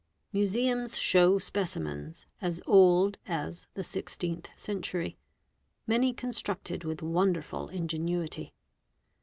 Museums 0.33 0.97
show 0.97 1.37
specimens 1.37 2.25
as 2.41 2.59
old 2.65 3.19
as 3.27 3.67
the 3.75 3.83
16th 3.83 4.47
century, 4.59 5.15
many 5.85 6.11
constructed— 6.11 6.83
with 6.83 7.03
wonderful 7.03 7.67
ingenuity. 7.67 8.51